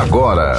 [0.00, 0.58] agora.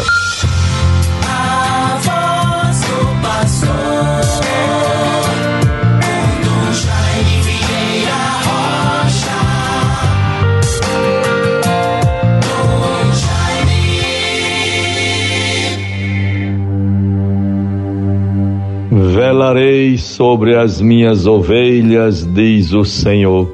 [18.92, 23.54] Velarei sobre as minhas ovelhas, diz o Senhor.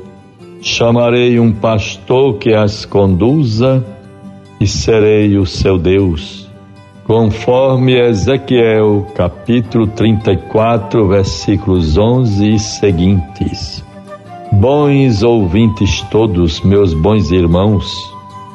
[0.62, 3.84] Chamarei um pastor que as conduza
[4.62, 6.48] e serei o seu Deus.
[7.06, 13.84] Conforme Ezequiel, capítulo 34, versículos 11 e seguintes.
[14.52, 17.92] Bons ouvintes todos, meus bons irmãos,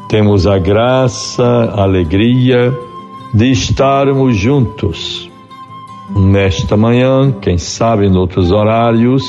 [0.09, 2.73] temos a graça, a alegria
[3.35, 5.29] de estarmos juntos.
[6.15, 9.25] Nesta manhã, quem sabe em outros horários,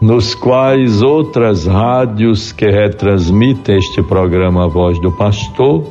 [0.00, 5.84] nos quais outras rádios que retransmitem este programa A Voz do Pastor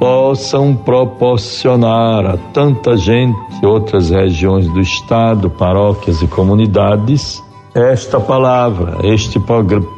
[0.00, 9.38] possam proporcionar a tanta gente, outras regiões do estado, paróquias e comunidades, esta palavra, este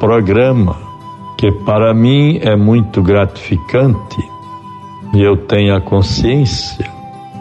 [0.01, 0.77] programa,
[1.39, 4.19] que para mim é muito gratificante
[5.15, 6.91] e eu tenho a consciência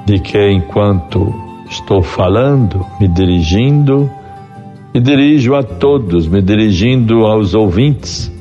[0.05, 1.33] de que enquanto
[1.67, 4.07] estou falando, me dirigindo,
[4.93, 8.31] me dirijo a todos, me dirigindo aos ouvintes,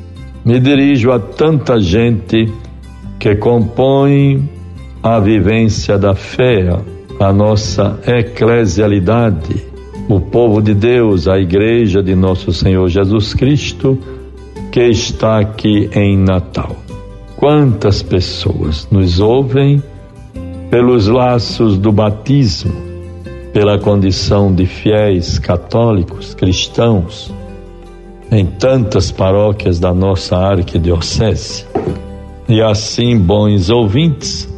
[0.44, 2.52] me dirijo a tanta gente
[3.20, 4.48] que compõe
[5.02, 6.74] a vivência da fé,
[7.20, 9.62] a nossa eclesialidade,
[10.08, 13.98] o povo de Deus, a igreja de nosso Senhor Jesus Cristo,
[14.72, 16.74] que está aqui em Natal.
[17.36, 19.82] Quantas pessoas nos ouvem
[20.70, 22.72] pelos laços do batismo,
[23.52, 27.30] pela condição de fiéis católicos, cristãos,
[28.32, 31.66] em tantas paróquias da nossa arquidiocese.
[32.50, 34.52] E assim, bons ouvintes,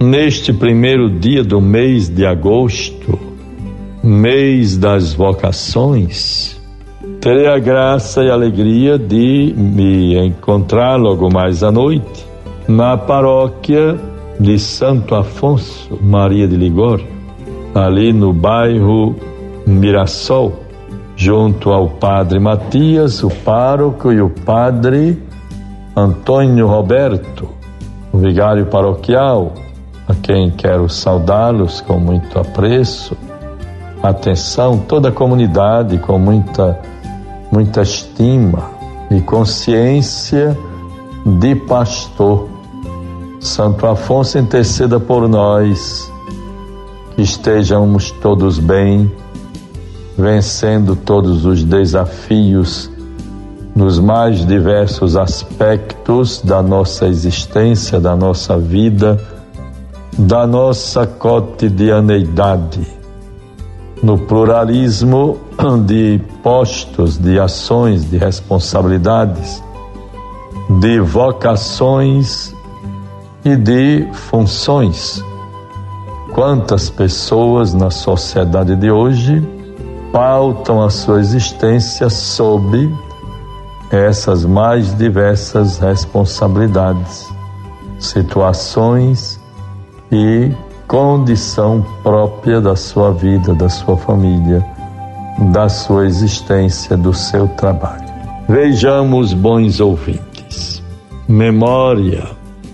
[0.00, 3.18] neste primeiro dia do mês de agosto,
[4.02, 6.58] mês das vocações,
[7.20, 12.24] terei a graça e alegria de me encontrar logo mais à noite
[12.66, 13.94] na paróquia
[14.40, 17.06] de Santo Afonso Maria de Ligório
[17.74, 19.14] ali no bairro
[19.66, 20.64] Mirassol,
[21.14, 25.27] junto ao padre Matias, o pároco, e o padre
[25.98, 27.48] Antônio Roberto,
[28.12, 29.52] o vigário paroquial,
[30.06, 33.16] a quem quero saudá-los com muito apreço,
[34.00, 36.78] atenção, toda a comunidade com muita,
[37.50, 38.70] muita estima
[39.10, 40.56] e consciência
[41.40, 42.48] de pastor.
[43.40, 46.08] Santo Afonso interceda por nós
[47.16, 49.10] estejamos todos bem,
[50.16, 52.88] vencendo todos os desafios
[53.78, 59.24] nos mais diversos aspectos da nossa existência, da nossa vida,
[60.18, 62.84] da nossa cotidianeidade,
[64.02, 65.38] no pluralismo
[65.86, 69.62] de postos, de ações, de responsabilidades,
[70.80, 72.52] de vocações
[73.44, 75.22] e de funções.
[76.34, 79.40] Quantas pessoas na sociedade de hoje
[80.12, 82.92] pautam a sua existência sob
[83.90, 87.28] essas mais diversas responsabilidades,
[87.98, 89.40] situações
[90.12, 90.50] e
[90.86, 94.64] condição própria da sua vida, da sua família,
[95.52, 98.08] da sua existência, do seu trabalho.
[98.48, 100.82] Vejamos, bons ouvintes,
[101.28, 102.26] memória,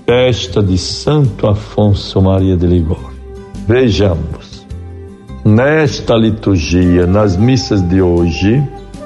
[0.06, 3.14] festa de Santo Afonso Maria de Ligório.
[3.66, 4.66] Vejamos,
[5.44, 8.62] nesta liturgia, nas missas de hoje,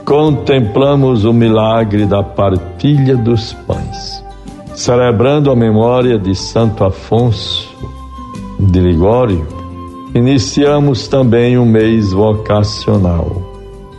[0.09, 4.25] contemplamos o milagre da partilha dos pães,
[4.75, 7.69] celebrando a memória de Santo Afonso
[8.59, 9.47] de Ligório.
[10.15, 13.43] Iniciamos também o mês vocacional,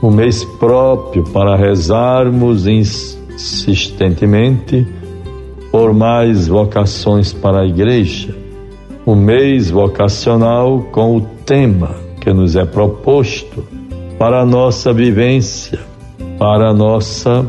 [0.02, 4.88] o mês próprio para rezarmos insistentemente
[5.72, 8.36] por mais vocações para a igreja
[9.06, 13.63] o mês vocacional com o tema que nos é proposto
[14.19, 15.80] para a nossa vivência,
[16.39, 17.45] para a nossa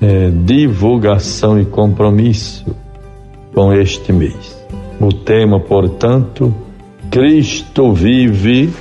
[0.00, 2.64] é, divulgação e compromisso
[3.52, 4.56] com este mês.
[5.00, 6.54] O tema, portanto,
[7.10, 8.72] Cristo vive,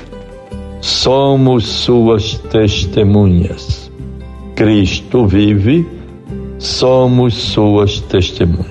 [0.80, 3.92] somos suas testemunhas.
[4.56, 5.88] Cristo vive,
[6.60, 8.68] somos suas testemunhas.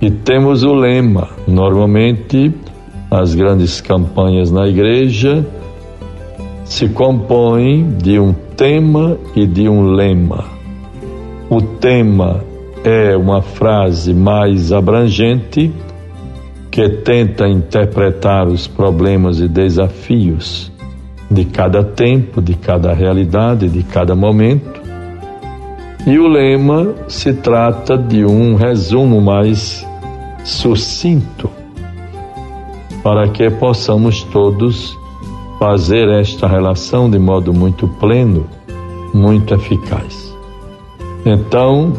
[0.00, 1.28] E temos o lema.
[1.46, 2.54] Normalmente,
[3.10, 5.46] as grandes campanhas na igreja
[6.64, 10.46] se compõem de um tema e de um lema.
[11.48, 12.44] O tema
[12.82, 15.72] é uma frase mais abrangente
[16.68, 20.72] que tenta interpretar os problemas e desafios
[21.30, 24.80] de cada tempo, de cada realidade, de cada momento.
[26.04, 29.86] E o lema se trata de um resumo mais
[30.42, 31.48] sucinto
[33.04, 34.97] para que possamos todos
[35.58, 38.46] fazer esta relação de modo muito pleno,
[39.12, 40.34] muito eficaz.
[41.26, 41.92] Então,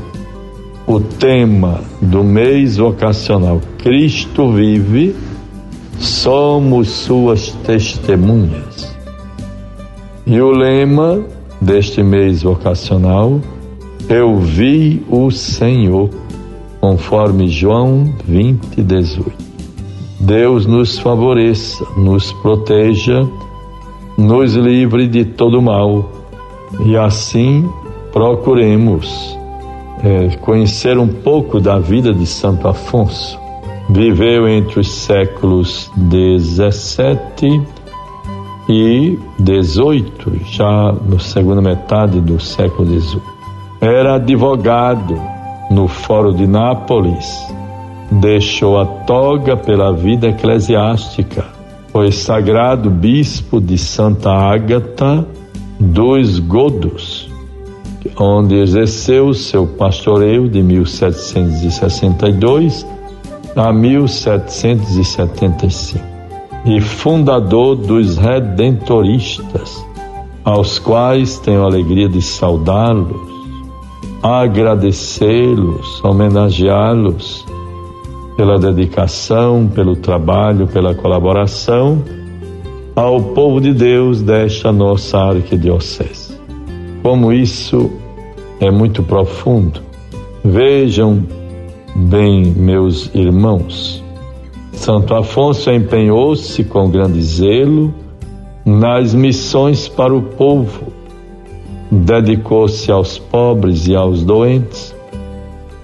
[0.87, 5.15] o tema do mês vocacional Cristo vive,
[5.99, 8.95] somos suas testemunhas.
[10.25, 11.23] E o lema
[11.61, 13.39] deste mês vocacional,
[14.07, 16.09] eu vi o Senhor,
[16.79, 19.31] conforme João 20, 18.
[20.19, 23.27] Deus nos favoreça, nos proteja,
[24.19, 26.09] nos livre de todo mal
[26.81, 27.69] e assim
[28.11, 29.37] procuremos
[30.03, 33.39] é, conhecer um pouco da vida de Santo Afonso.
[33.89, 37.61] Viveu entre os séculos 17
[38.69, 43.23] e 18, já na segunda metade do século 18.
[43.79, 45.19] Era advogado
[45.71, 47.25] no Fórum de Nápoles,
[48.11, 51.58] deixou a toga pela vida eclesiástica,
[51.91, 55.27] foi sagrado bispo de Santa Ágata
[55.79, 57.29] dos Godos,
[58.17, 62.85] onde exerceu seu pastoreio de 1762
[63.55, 66.07] a 1775
[66.65, 69.83] e fundador dos Redentoristas,
[70.43, 73.17] aos quais tenho alegria de saudá-los,
[74.21, 77.48] agradecê-los, homenageá-los
[78.39, 82.01] pela dedicação, pelo trabalho, pela colaboração
[82.95, 86.39] ao povo de Deus desta nossa arquidiocese.
[87.03, 87.91] Como isso
[88.61, 89.81] é muito profundo.
[90.41, 91.21] Vejam
[91.93, 94.01] bem, meus irmãos,
[94.71, 97.93] Santo Afonso empenhou-se com grande zelo
[98.65, 100.93] nas missões para o povo,
[101.91, 104.95] dedicou-se aos pobres e aos doentes,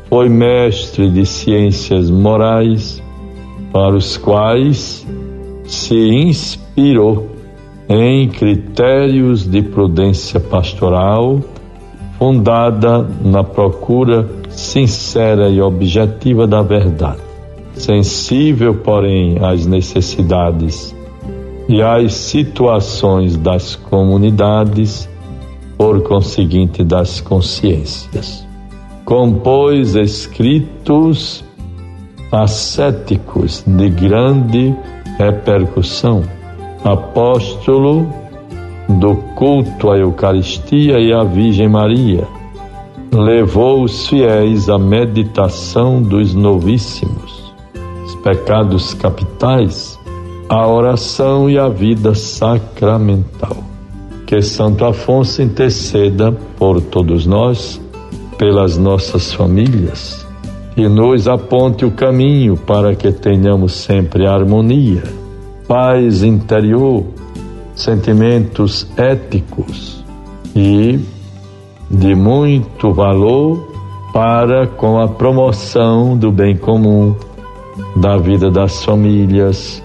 [0.10, 3.02] foi mestre de ciências morais,
[3.72, 5.06] para os quais
[5.66, 7.28] se inspirou
[7.90, 11.42] em critérios de prudência pastoral,
[12.18, 17.20] fundada na procura sincera e objetiva da verdade,
[17.74, 20.96] sensível, porém, às necessidades
[21.68, 25.10] e às situações das comunidades,
[25.78, 28.46] por conseguinte, das consciências.
[29.06, 31.44] Compôs escritos
[32.32, 34.76] ascéticos de grande
[35.20, 36.24] repercussão,
[36.84, 38.08] apóstolo
[38.90, 42.28] do culto à Eucaristia e à Virgem Maria,
[43.14, 47.54] levou os fiéis à meditação dos novíssimos,
[48.06, 50.00] os pecados capitais,
[50.50, 53.58] a oração e a vida sacramental.
[54.26, 57.80] Que Santo Afonso interceda por todos nós,
[58.38, 60.26] pelas nossas famílias,
[60.76, 65.04] e nos aponte o caminho para que tenhamos sempre harmonia,
[65.68, 67.06] paz interior,
[67.74, 70.04] sentimentos éticos
[70.56, 71.00] e
[71.90, 73.76] de muito valor
[74.14, 77.16] para com a promoção do bem comum,
[77.96, 79.84] da vida das famílias,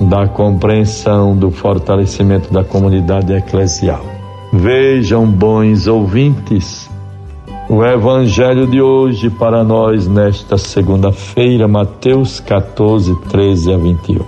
[0.00, 4.04] da compreensão, do fortalecimento da comunidade eclesial.
[4.52, 6.87] Vejam, bons ouvintes,
[7.68, 14.20] o Evangelho de hoje para nós nesta segunda-feira, Mateus 14, 13 a 21.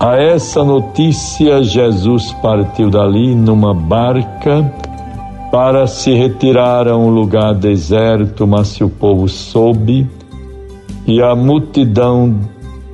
[0.00, 4.72] A essa notícia, Jesus partiu dali numa barca
[5.52, 10.08] para se retirar a um lugar deserto, mas se o povo soube,
[11.06, 12.34] e a multidão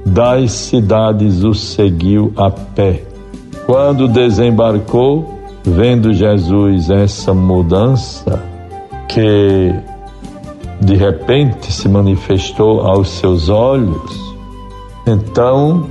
[0.05, 3.05] das cidades o seguiu a pé.
[3.67, 8.50] Quando desembarcou, vendo Jesus essa mudança
[9.13, 9.75] que
[10.81, 14.35] de repente se manifestou aos seus olhos,
[15.07, 15.87] então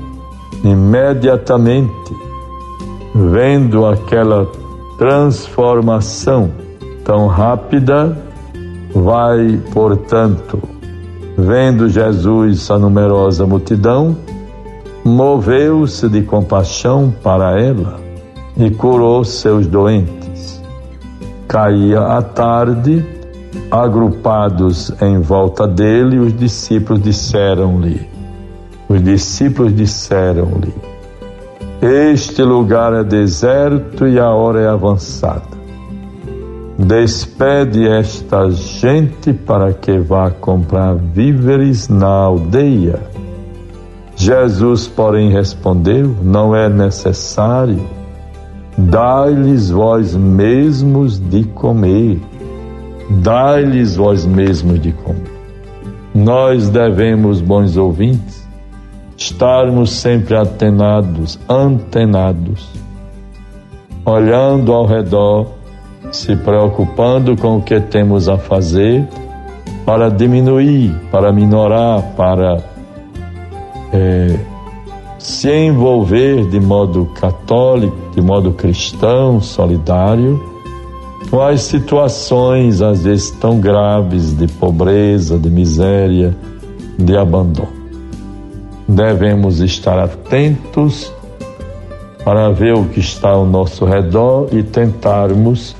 [0.64, 2.16] imediatamente
[3.14, 4.48] vendo aquela
[4.98, 6.52] transformação
[7.04, 8.18] tão rápida,
[8.94, 10.60] vai, portanto,
[11.38, 14.18] vendo Jesus a numerosa multidão,
[15.04, 18.00] moveu-se de compaixão para ela
[18.58, 20.19] e curou seus doentes.
[21.50, 23.06] Caía a tarde,
[23.72, 28.08] agrupados em volta dele, os discípulos disseram-lhe:
[28.88, 30.74] Os discípulos disseram-lhe:
[31.82, 35.58] este lugar é deserto e a hora é avançada.
[36.78, 43.00] Despede esta gente para que vá comprar víveres na aldeia.
[44.16, 47.99] Jesus, porém, respondeu: Não é necessário.
[48.88, 52.22] Dai-lhes vós mesmos de comer.
[53.10, 55.32] Dai-lhes vós mesmos de comer.
[56.16, 58.48] Nós devemos, bons ouvintes,
[59.18, 62.70] estarmos sempre atenados, antenados,
[64.06, 65.48] olhando ao redor,
[66.12, 69.06] se preocupando com o que temos a fazer
[69.86, 72.64] para diminuir, para minorar, para
[73.92, 74.40] é,
[75.20, 80.42] se envolver de modo católico, de modo cristão, solidário,
[81.30, 86.36] com as situações às vezes tão graves de pobreza, de miséria,
[86.98, 87.68] de abandono.
[88.88, 91.14] Devemos estar atentos
[92.24, 95.76] para ver o que está ao nosso redor e tentarmos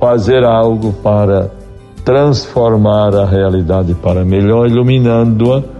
[0.00, 1.50] fazer algo para
[2.04, 5.73] transformar a realidade para melhor, iluminando-a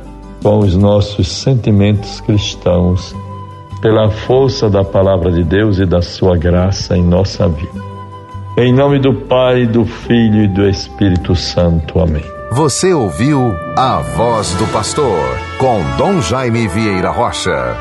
[0.45, 3.17] com os nossos sentimentos cristãos,
[3.81, 7.83] pela força da palavra de Deus e da sua graça em nossa vida.
[8.59, 11.99] Em nome do Pai, do Filho e do Espírito Santo.
[11.99, 12.23] Amém.
[12.53, 15.19] Você ouviu a voz do pastor
[15.59, 17.75] com Dom Jaime Vieira Rocha.